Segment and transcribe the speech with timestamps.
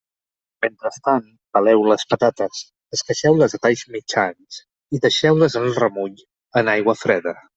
[0.65, 1.25] Mentrestant
[1.57, 2.63] peleu les patates,
[2.97, 4.59] esqueixeu-les a talls mitjans
[4.97, 6.17] i deixeu-les en remull
[6.63, 7.37] en aigua freda.